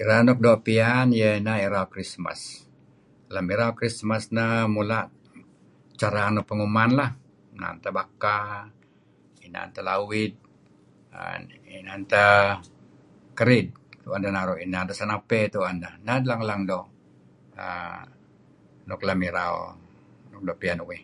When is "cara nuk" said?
6.00-6.46